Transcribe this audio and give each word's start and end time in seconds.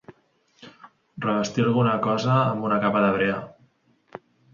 Revestir 1.25 1.63
alguna 1.65 1.93
cosa 2.05 2.37
amb 2.37 2.65
una 2.71 2.79
capa 2.87 3.05
de 3.05 3.13
brea. 3.19 3.37